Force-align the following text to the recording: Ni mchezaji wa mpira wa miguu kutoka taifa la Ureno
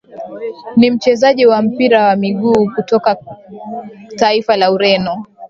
Ni 0.75 0.91
mchezaji 0.91 1.45
wa 1.45 1.61
mpira 1.61 2.03
wa 2.05 2.15
miguu 2.15 2.71
kutoka 2.75 3.17
taifa 4.17 4.57
la 4.57 4.71
Ureno 4.71 5.25